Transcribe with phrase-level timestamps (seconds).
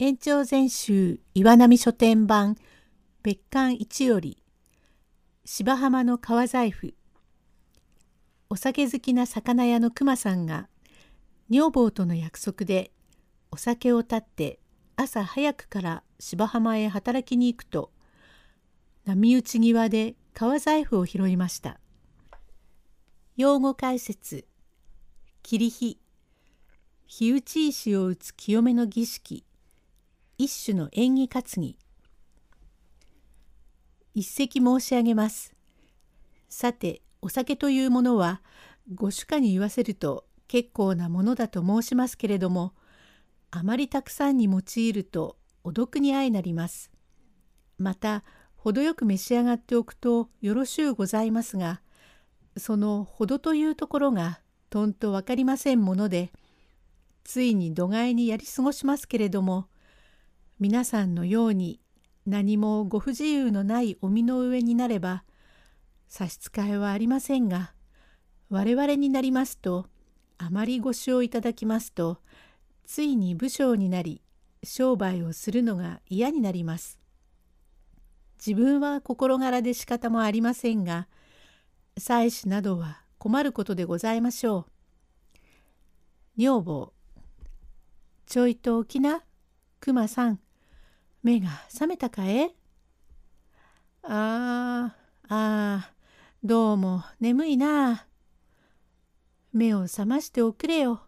[0.00, 2.56] 延長全集岩波書店版
[3.24, 4.40] 別館一より
[5.44, 6.94] 芝浜の革財布
[8.48, 10.68] お酒好きな魚屋の熊さんが
[11.50, 12.92] 女房との約束で
[13.50, 14.60] お酒を断って
[14.94, 17.90] 朝早くから芝浜へ働きに行くと
[19.04, 21.80] 波打ち際で革財布を拾いました。
[23.36, 24.46] 用語解説
[25.42, 25.98] 切り火
[27.08, 29.44] 火打ち石を打つ清めの儀式
[30.40, 31.76] 一種の縁起担ぎ
[34.14, 35.52] 一席申し上げます。
[36.48, 38.40] さてお酒というものは
[38.94, 42.72] ご主家に言わせると結構なものだと申しますけれども
[43.50, 46.92] あまりたくさんに用いるとお毒に相なります。
[47.76, 48.22] また
[48.54, 51.80] 程よく召し上がっておくとよろしゅうございますが
[52.56, 54.38] その程というところが
[54.70, 56.30] とんと分かりませんもので
[57.24, 59.66] ついに度外にやり過ごしますけれども
[60.60, 61.78] 皆さんのように
[62.26, 65.22] 何もご不自由のないお身の上になれば
[66.08, 67.72] 差し支えはありませんが
[68.50, 69.86] 我々になりますと
[70.36, 72.18] あまりご使用いただきますと
[72.84, 74.20] ついに武将になり
[74.64, 76.98] 商売をするのが嫌になります。
[78.44, 81.06] 自分は心柄で仕方もありませんが
[81.98, 84.66] 妻子などは困ることでございましょ
[86.36, 86.40] う。
[86.40, 86.92] 女房、
[88.26, 89.22] ちょいと起きな、
[89.80, 90.40] 熊さん、
[91.22, 92.50] 目が覚めたかえ
[94.04, 94.94] あ
[95.28, 95.92] あ、ああ、
[96.44, 98.06] どうも眠いな。
[99.52, 101.02] 目を覚ましておくれよ。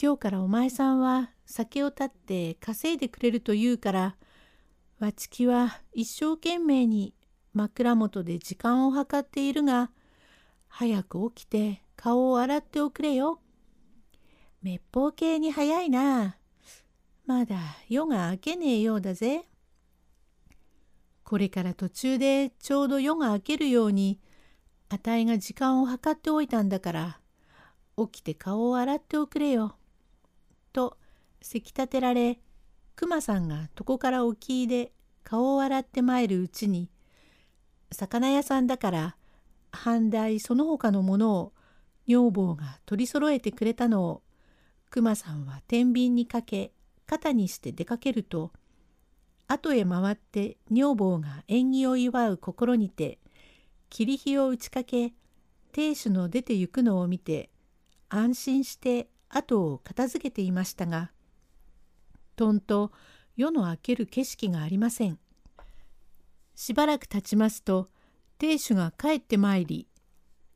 [0.00, 4.16] 今日からお前さんは酒を断って稼いでくれると言うから、
[5.00, 7.12] わちきは一生懸命に
[7.52, 9.90] 枕元で時間を計っているが、
[10.68, 13.40] 早く起きて顔を洗っておくれよ。
[14.62, 16.36] 滅法系に早いな。
[17.26, 17.56] まだ
[17.88, 19.48] 夜が明けねえようだぜ。
[21.24, 24.20] これから途中でちょうど夜が明けるように、
[24.88, 27.20] あたいが時間を計っておいたんだから、
[27.96, 29.74] 起きて顔を洗っておくれよ。
[30.72, 30.96] と、
[31.42, 32.38] せき立てられ、
[32.94, 34.92] 熊さんが床から沖いで
[35.24, 36.90] 顔を洗って参るうちに、
[37.90, 39.16] 魚屋さんだから、
[39.72, 41.52] 半台その他のものを
[42.06, 44.22] 女房が取り揃えてくれたのを
[44.90, 46.72] 熊さんは天秤にかけ
[47.06, 48.52] 肩にして出かけると
[49.48, 53.18] 後へ回って女房が縁起を祝う心にて
[53.90, 55.12] 霧火を打ちかけ
[55.72, 57.50] 亭主の出て行くのを見て
[58.08, 61.10] 安心して後を片付けていましたが
[62.36, 62.92] とんと
[63.36, 65.18] 夜の明ける景色がありません。
[66.54, 67.90] しばらく経ちますと
[68.38, 69.88] 亭主が帰ってまいり、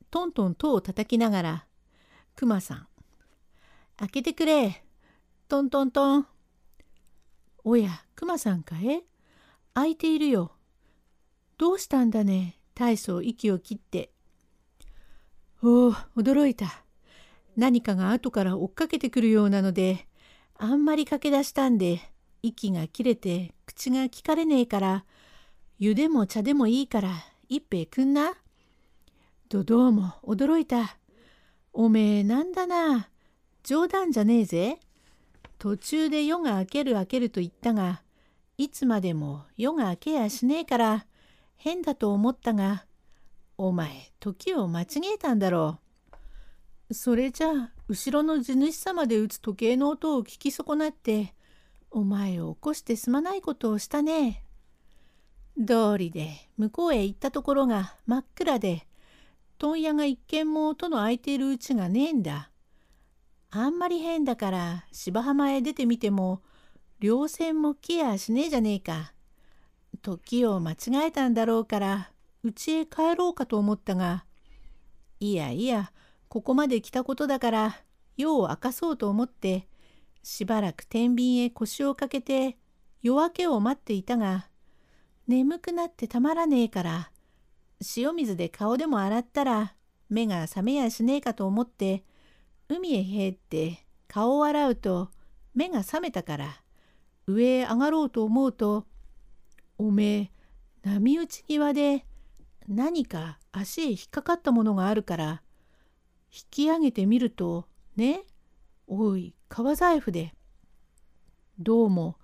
[0.09, 1.65] トントン戸を叩きながら、
[2.35, 2.87] くまさん、
[3.97, 4.83] 開けてくれ、
[5.47, 6.27] トントントン。
[7.63, 9.03] おや、くまさんかえ
[9.73, 10.51] 開いているよ。
[11.57, 14.11] どうしたんだね、大層息を切って。
[15.61, 16.83] おお、驚いた。
[17.55, 20.07] 何かが後から追っかけてくるようなので、
[20.57, 22.01] あんまり駆け出したんで、
[22.41, 25.05] 息が切れて口が聞かれねえから、
[25.77, 27.11] 湯でも茶でもいいから
[27.47, 28.33] 一平くんな。
[29.49, 30.97] どどうも驚いた。
[31.73, 33.09] おめえなんだな？
[33.63, 34.79] 冗談じゃねえぜ。
[35.61, 38.01] 途中で夜が明ける明けると言ったが、
[38.57, 41.05] いつまでも夜が明けやしねえから
[41.55, 42.85] 変だと思ったが、
[43.59, 45.77] お前時を間違えたんだろ
[46.89, 46.95] う。
[46.95, 51.35] それじゃあ後ろの地主様で打つ時計の音を聞き損なって
[51.91, 54.43] お前を起こしてすまないことをしたね。
[55.59, 58.87] 道理で向こうへ行ったところが真っ暗で
[59.59, 62.50] 問屋が一軒も音の開いているうちがねえんだ。
[63.51, 66.41] あんまり変だから芝浜へ出てみても
[66.99, 69.13] 稜線も来やしねえじゃねえか。
[70.01, 70.75] 時を間違
[71.07, 72.11] えたんだろうから
[72.43, 74.25] 家へ帰ろうかと思ったが
[75.19, 75.91] いやいや
[76.27, 77.77] ここまで来たことだから
[78.17, 79.67] 夜を明かそうと思って
[80.23, 82.57] しばらく天秤へ腰をかけて
[83.03, 84.47] 夜明けを待っていたが
[85.27, 87.11] 眠くなってたまらねえから、
[87.95, 89.75] 塩水で顔でも洗ったら
[90.09, 92.03] 目が覚めやしねえかと思って、
[92.73, 95.09] 海へ入って顔を洗うと
[95.53, 96.61] 目が覚めたから、
[97.27, 98.85] 上へ上がろうと思うと、
[99.77, 100.31] おめ
[100.85, 102.05] え、波打ち際で
[102.69, 105.41] 何か足へ引っかかったものがあるから、
[106.33, 108.23] 引き上げてみると、ね、
[108.87, 110.33] おい、革財布で。
[111.59, 112.15] どうも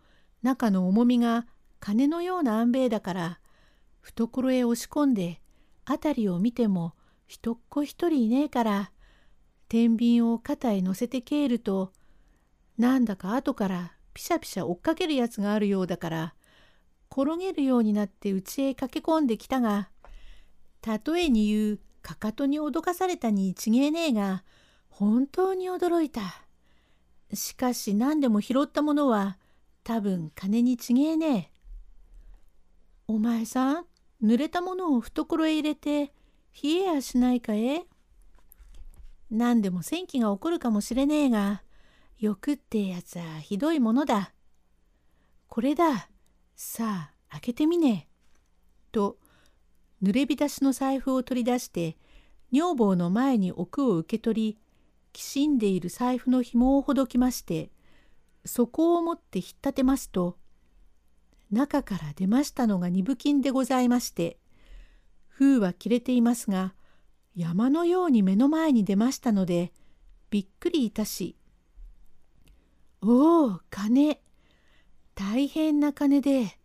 [0.44, 1.46] 中の重みが
[1.82, 3.40] 金のような安兵衛だから
[4.00, 5.42] 懐へ押し込んで
[5.86, 6.94] 辺りを見ても
[7.28, 8.92] 人っ子一人いねえから
[9.70, 11.92] 天秤を肩へ乗せて帰ると
[12.78, 16.34] なんだか後からピシャピシャ追っかけるやつがあるようだから
[17.12, 19.90] 転げるようになって家へ駆け込んできたが
[20.86, 24.44] 例えに言うかかとに脅かされたにちげえねえが
[24.90, 26.22] 本当に驚いた。
[27.34, 29.38] しかし何でも拾ったものは
[29.84, 31.52] 多分金にちげえねえ。
[33.08, 33.86] お前さん
[34.24, 36.14] 濡れたものを懐へ入れて
[36.64, 37.86] 冷えやしないかえ？
[39.30, 41.64] 何でも戦気が起こるかもしれねえが
[42.20, 44.34] 欲ってやつはひどいものだ。
[45.48, 46.10] これだ。
[46.56, 48.18] さあ開けてみねえ。
[48.92, 49.18] と
[50.02, 51.98] 濡れ浸しの財布を取り出して
[52.52, 54.58] 女房の前に奥を受け取り
[55.12, 57.72] きしんでいる財布の紐をほどきまして
[58.46, 60.38] そこを持って引っ立てますと
[61.52, 64.38] 中から出ましたのが二分金でございまして
[65.28, 66.74] 封は切れていますが
[67.38, 69.72] 山のように目の前に出ましたので
[70.30, 71.38] びっくりいたし
[73.02, 74.22] 「おお金
[75.16, 76.60] 大変な金で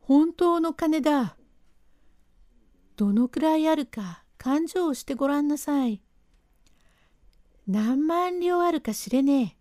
[0.00, 1.36] 本当の金だ
[2.96, 6.00] どのくらいあるか勘定をしてごらんなさい。
[7.66, 9.56] 何万両あるか知れねえ。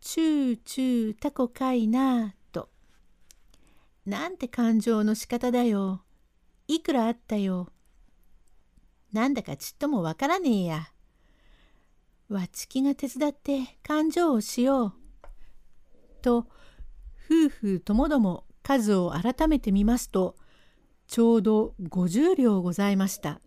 [0.00, 2.70] チューチュータコかいなと。
[4.06, 6.02] なんて勘定の仕方だよ。
[6.66, 7.73] いくらあったよ。
[9.14, 10.88] なんだかちっともわからねえや。
[12.28, 14.92] わちきが手伝って勘定をしよう。
[16.20, 16.48] と
[17.24, 20.34] 夫婦ともども数を改めてみますと
[21.06, 23.40] ちょうど50両ございました。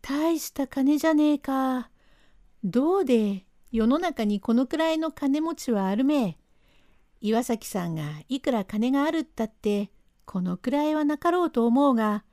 [0.00, 1.88] 大した金じゃねえか。
[2.64, 6.38] どうで世の中にこのくらいの金持ちはあるめ
[7.20, 9.92] 岩崎さんがいくら金があるったって
[10.24, 12.24] このくらいはなかろうと思うが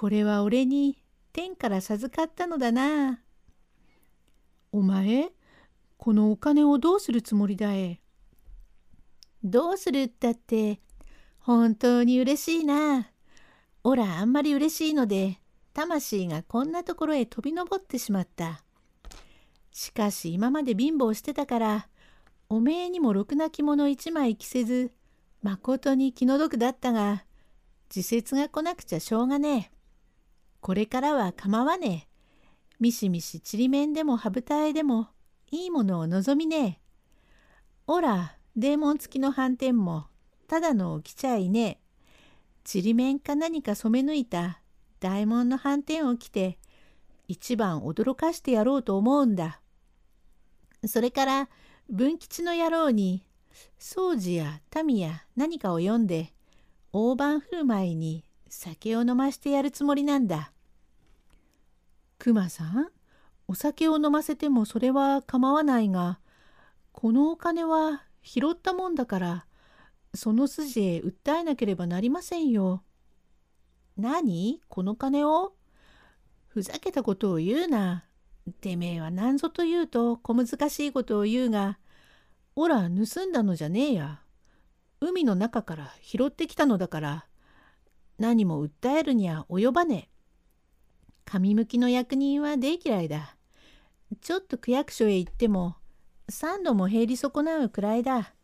[0.00, 0.96] これは俺に
[1.34, 3.20] 天から授かったのだな。
[4.72, 5.28] お前
[5.98, 8.00] このお金をどうするつもりだえ
[9.44, 10.80] どうするったって
[11.38, 13.10] 本当に嬉しいな。
[13.84, 15.38] おらあんまり嬉しいので
[15.74, 18.64] 魂がこんなところへ飛び登ってしまった。
[19.70, 21.88] しかし今まで貧乏してたから
[22.48, 24.92] おめえにもろくな着物一枚着せず
[25.42, 27.26] まことに気の毒だったが
[27.90, 29.79] 時節が来なくちゃしょうがねえ。
[30.60, 32.10] これからは構わねえ。
[32.78, 35.08] みしみしちりめんでも羽二重でも
[35.50, 36.80] いいものを望みねえ。
[37.86, 40.06] おら、デーモン付きの斑点も
[40.46, 41.78] ただのを着ちゃいねえ。
[42.64, 44.60] ちりめんか何か染め抜いた
[45.00, 46.58] 大門の斑点を着て
[47.26, 49.60] 一番驚かしてやろうと思うんだ。
[50.86, 51.48] それから
[51.88, 53.24] 文吉の野郎に
[53.78, 56.32] 掃除や民や何かを読んで
[56.92, 60.52] 大盤振る舞いに酒を飲ましてやるつもりなんだ。
[62.18, 62.88] 熊さん
[63.48, 66.18] お酒を飲ませてもそれは構わないが
[66.92, 69.46] このお金は拾ったもんだから
[70.12, 72.82] その筋へ訴えなければなりませんよ。
[73.96, 74.60] 何？
[74.68, 75.54] この金を？
[76.48, 78.04] ふざけたことを言うな。
[78.60, 81.78] てめえは何ぞと言うと小難しいことを言うが、
[82.56, 84.20] おら盗んだのじゃねえや。
[85.00, 87.26] 海の中から拾ってきたのだから、
[88.20, 90.08] 何も訴えるには及ばねえ。
[91.24, 93.34] 神向きの役人は大嫌いだ。
[94.20, 95.76] ちょっと区役所へ行っても、
[96.28, 98.34] 三度も減り損なうくらいだ。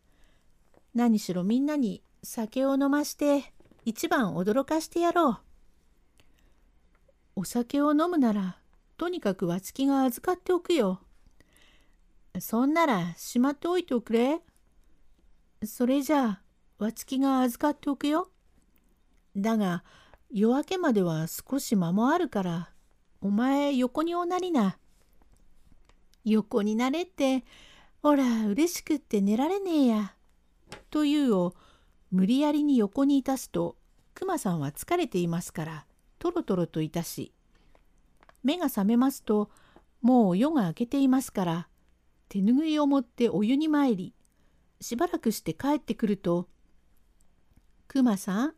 [0.95, 3.53] 何しろみんなに酒を飲まして
[3.85, 5.37] 一番驚かしてやろう。
[7.35, 8.57] お酒を飲むなら
[8.97, 11.01] とにかくわつきが預かっておくよ。
[12.39, 14.39] そんならしまっておいておくれ。
[15.63, 16.41] それじゃあ
[16.79, 18.31] わつきが預かっておくよ。
[19.37, 19.83] だが
[20.31, 22.69] 夜明けまでは少し間もあるから
[23.21, 24.77] お前横におなりな。
[26.25, 27.45] 横になれって
[28.01, 30.13] ほら嬉しくって寝られねえや。
[30.89, 31.55] というを
[32.11, 33.77] 無理やりに横にいたすと
[34.13, 35.85] クマさんは疲れていますから
[36.19, 37.33] とろとろといたし
[38.43, 39.49] 目が覚めますと
[40.01, 41.67] もう夜が明けていますから
[42.29, 44.13] 手ぬぐいを持ってお湯に参り
[44.81, 46.47] しばらくして帰ってくると
[47.87, 48.53] 「くまさん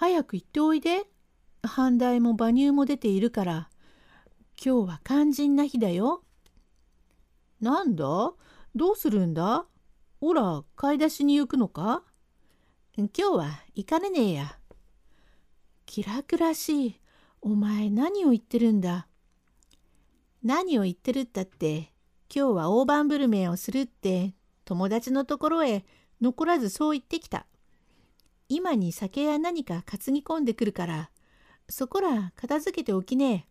[0.00, 1.06] 早く行っておいで
[1.60, 3.68] 半台も馬乳も出ているから
[4.64, 6.22] 今日は肝心な日だよ」。
[7.60, 8.32] なんだ？
[8.76, 9.66] どうするんだ？
[10.20, 12.04] おら買い出しに行くのか？
[12.96, 14.56] 今日は行かれねえや。
[15.84, 17.00] 気楽らしい。
[17.40, 19.08] お前何を言ってるんだ？
[20.44, 21.92] 何を言ってるったって
[22.32, 24.32] 今日は大盤振る舞いをするって
[24.64, 25.84] 友達のところへ
[26.20, 27.47] 残らずそう言ってきた。
[28.48, 31.10] 今に酒や何か担ぎ込んでくるから
[31.68, 33.44] そこら片付けておきねえ。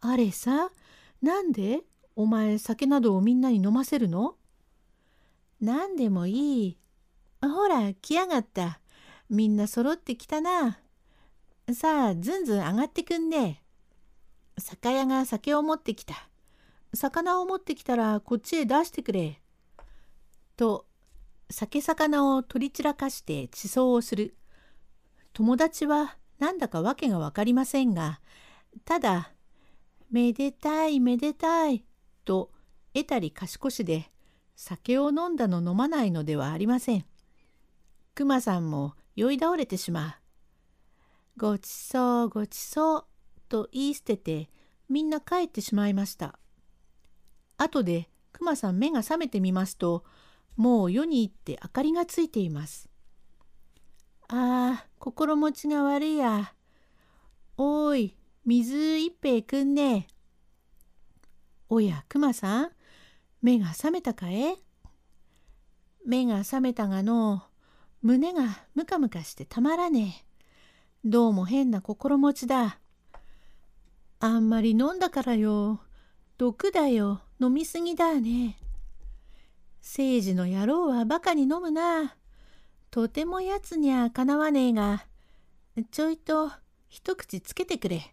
[0.00, 0.70] あれさ
[1.22, 1.80] なんで
[2.16, 4.36] お前酒などをみんなに飲ませるの？
[5.60, 6.78] 何でもいい。
[7.42, 8.80] ほら、来やがった。
[9.30, 10.78] みんな揃ってきたな。
[11.72, 13.62] さあ、ずんずん上がってくんね。
[14.58, 16.28] 酒屋が酒を持ってきた。
[16.94, 19.40] 魚を持ってきたらこっちへ出してくれ。
[20.56, 20.86] と、
[21.48, 24.36] 酒魚を取り散らかして地層をする。
[25.32, 28.20] 友達はなんだかわけがわかりませんが、
[28.84, 29.32] ただ、
[30.10, 31.84] めでたいめでたい
[32.24, 32.52] と
[32.94, 34.10] 得たり賢しで
[34.54, 37.04] 酒を飲んだの飲まないのではありません。
[38.14, 41.38] 熊さんも酔い倒れてしまう。
[41.38, 43.04] ごちそうごちそう
[43.48, 44.48] と言い捨てて
[44.88, 46.38] みんな帰ってしまいました。
[47.58, 50.04] 後で熊さん目が覚めてみますと
[50.56, 52.88] もう夜に行って明かりがついています。
[54.28, 56.52] ああ心持ちが悪いや。
[57.56, 60.08] おい水一杯くんね
[61.68, 62.70] おや熊さん
[63.40, 64.56] 目が覚めたかえ
[66.04, 67.42] 目が覚めたがの
[68.02, 68.44] 胸が
[68.74, 71.08] ムカムカしてたまらねえ。
[71.08, 72.78] どうも変な心持ちだ。
[74.20, 75.80] あんまり飲んだからよ。
[76.38, 77.20] 毒だよ。
[77.40, 78.58] 飲みすぎだね。
[79.88, 82.16] 聖治の野郎はバカに飲むな。
[82.90, 85.06] とてもやつにゃかなわねえが、
[85.92, 86.50] ちょいと
[86.88, 88.12] 一口つけてくれ。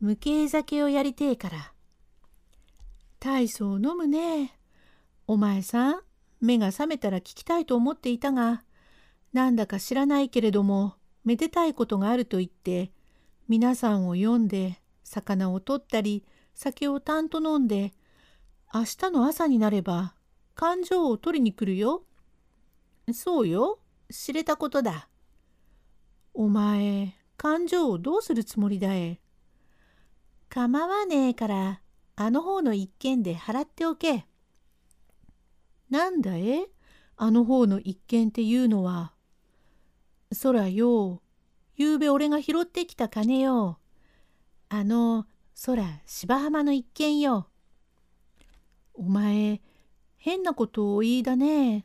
[0.00, 1.72] 無形酒をやりてえから。
[3.18, 4.56] 大層飲むね。
[5.26, 6.00] お前さん、
[6.40, 8.62] 目が覚めたら聞きたいと思っていたが、
[9.32, 10.94] なんだか知らないけれども、
[11.24, 12.92] めでたいことがあると言って、
[13.48, 17.92] 皆さんを呼んで、魚を取ったり、酒をたんと飲んで、
[18.72, 20.14] 明日の朝になれば、
[20.54, 22.04] 勘定を取りに来るよ。
[23.12, 23.80] そうよ、
[24.10, 25.08] 知れたことだ。
[26.34, 29.20] お前、勘定をどうするつもりだえ。
[30.48, 31.80] 構わねえから、
[32.14, 34.26] あの方の一件で払っておけ。
[35.90, 36.66] なんだえ
[37.16, 39.12] あの方の一件っていうのは。
[40.32, 41.22] そらよ、
[41.76, 43.78] ゆうべ俺が拾ってきた金よ。
[44.68, 47.48] あの、そら芝浜の一件よ。
[48.94, 49.60] お前、
[50.24, 51.84] 変なことを言いだね。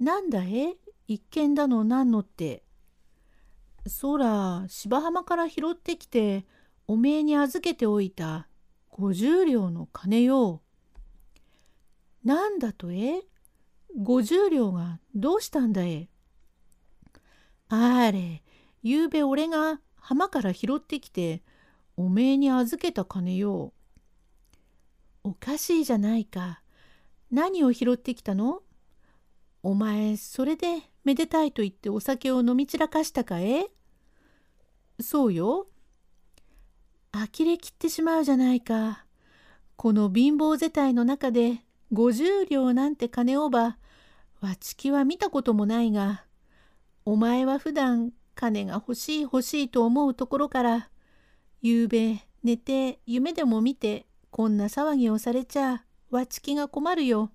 [0.00, 2.62] なんだえ一件だのなんのって。
[3.86, 6.46] そら、芝浜から拾ってきて、
[6.86, 8.48] おめえに預けておいた
[8.88, 10.62] 五十両の金よ。
[12.24, 13.20] なんだとえ？
[13.98, 16.08] 五十両がどうしたんだえ
[17.68, 18.42] あれ、
[18.82, 21.42] ゆうべ俺が浜から拾ってきて、
[21.98, 23.74] おめえに預けた金よ。
[25.22, 26.62] おかしいじゃないか。
[27.30, 28.62] 何を拾ってきたの？
[29.62, 33.66] お前、それでめでたいと言ってお酒を飲み散らかしたかえ？
[35.00, 35.66] そうよ。
[37.12, 39.04] 呆れきってしまうじゃないか。
[39.76, 43.78] この貧乏世帯の中で50両なんて金をば、
[44.40, 46.24] わちきは見たこともないが、
[47.04, 50.90] お前は普段金が欲しい欲しいと思うところから、
[51.60, 57.30] ゆうべ寝て夢でも見てこんな騒ぎをされちゃわちきが困るよ。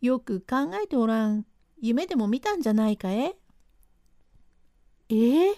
[0.00, 1.46] よく考えておらん。
[1.80, 3.36] 夢でも見たんじゃないかえ？
[5.08, 5.48] え？
[5.50, 5.54] え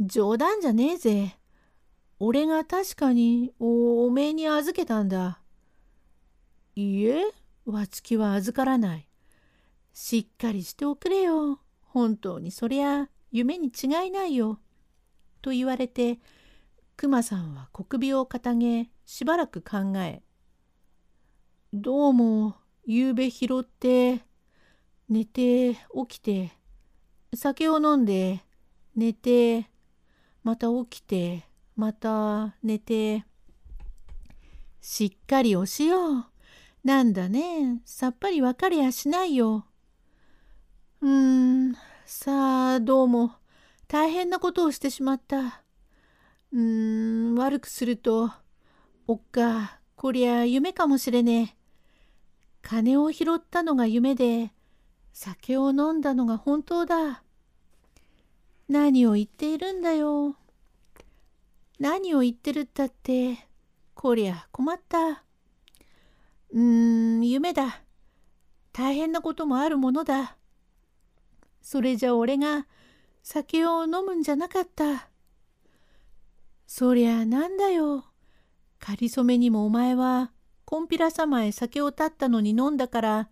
[0.00, 1.36] 冗談じゃねえぜ。
[2.20, 5.40] 俺が確かにおおめえに預けたんだ。
[6.76, 7.24] いいえ、
[7.64, 9.08] わつきは預からない。
[9.92, 11.60] しっかりしておくれよ。
[11.82, 14.60] 本当にそりゃ夢に違いないよ。
[15.42, 16.20] と言われて、
[16.96, 20.22] 熊さんは小首をかたげ、しばらく考え、
[21.74, 22.54] どうも、
[22.86, 24.22] ゆうべ拾って、
[25.06, 26.52] 寝て、起きて、
[27.34, 28.42] 酒を飲んで、
[28.96, 29.68] 寝て、
[30.42, 31.44] また起きて、
[31.76, 33.26] また寝て。
[34.80, 36.24] しっかりおしよう。
[36.84, 37.82] なんだね。
[37.84, 39.66] さっぱりわかりやしないよ。
[41.02, 41.74] うーん、
[42.06, 43.32] さあ、どうも、
[43.88, 45.62] 大変なことをしてしまった。
[46.50, 48.32] うーん、悪くすると、
[49.06, 51.57] おっか、こりゃ夢かもしれねえ。
[52.68, 54.52] 金を拾ったのが夢で、
[55.14, 57.22] 酒を飲んだのが本当だ。
[58.68, 60.36] 何を言っているんだよ。
[61.78, 63.38] 何を言ってるったって、
[63.94, 65.08] こりゃ困った。
[65.08, 66.60] うー
[67.20, 67.80] ん、夢だ。
[68.74, 70.36] 大変なこともあるものだ。
[71.62, 72.66] それじゃ俺が
[73.22, 75.08] 酒を飲むんじゃなかった。
[76.66, 78.04] そりゃなんだよ。
[78.78, 80.32] かりそめにもお前は、
[80.70, 83.30] こんぴらさまへ酒を断ったのに飲んだから、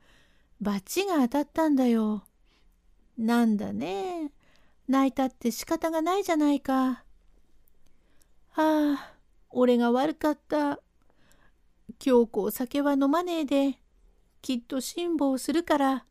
[0.62, 2.24] 罰が当たったんだよ。
[3.18, 4.32] なんだね。
[4.88, 7.04] 泣いたって仕方がないじゃないか。
[8.52, 9.12] はあ、
[9.50, 10.80] 俺が悪かった。
[11.98, 13.78] 京子酒は飲まねえで、
[14.40, 16.06] きっと辛抱するから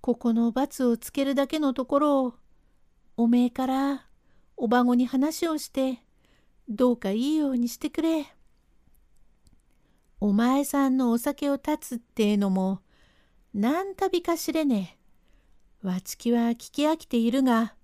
[0.00, 2.34] ここの罰をつけるだけのところを
[3.16, 4.06] おめえから
[4.56, 6.02] おばごに話をして
[6.68, 8.26] どうかいいようにしてくれ。
[10.20, 12.80] お前さんのお酒を断つってえのも
[13.54, 14.98] 何旅か知れね
[15.82, 15.86] え。
[15.86, 17.74] わちきは聞き飽きているが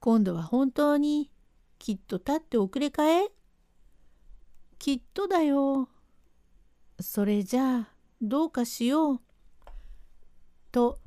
[0.00, 1.30] 今度は本当に
[1.78, 3.28] きっと立っておくれかえ？
[4.78, 5.88] きっとだよ。
[7.00, 7.88] それじゃあ
[8.20, 9.20] どうかしよう。
[10.72, 10.98] と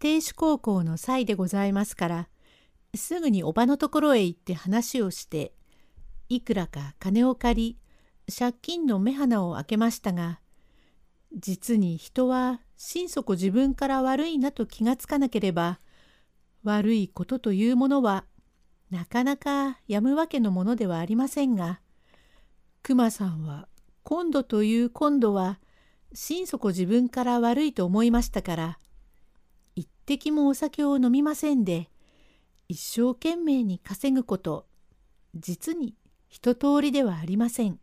[0.00, 2.28] 亭主高校の際でございますから
[2.94, 5.52] すぐにおばのところへ行って話をして
[6.28, 7.78] いくらか金を借り
[8.30, 10.40] 借金の目鼻を開けましたが
[11.34, 15.80] 実に人は心底自分から悪いなと気がつかなければ
[16.62, 18.24] 悪いことというものは
[18.90, 21.80] なかなかやむわけのものではありませんが
[22.82, 23.68] 熊さんは
[24.02, 25.58] 今度という今度は
[26.14, 28.78] 心底自分から悪いと思いましたから
[29.76, 31.90] 一滴もお酒を飲みませんで
[32.68, 34.66] 一生懸命に稼ぐこと
[35.34, 35.94] 実に
[36.28, 37.78] 一通りではありません。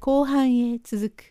[0.00, 1.29] 後半へ続く。